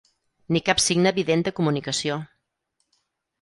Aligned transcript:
Ni 0.55 0.61
cap 0.69 0.79
signe 0.85 1.11
evident 1.15 1.45
de 1.49 1.53
comunicació. 1.59 2.17